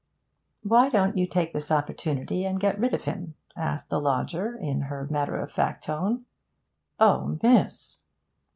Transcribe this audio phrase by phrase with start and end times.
[0.63, 4.81] 'Why don't you take this opportunity and get rid of him?' asked the lodger in
[4.81, 6.25] her matter of fact tone.
[6.99, 7.99] 'Oh, miss!'